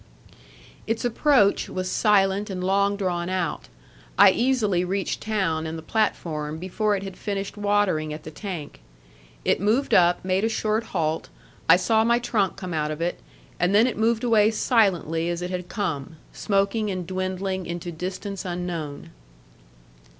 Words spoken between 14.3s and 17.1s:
silently as it had come, smoking and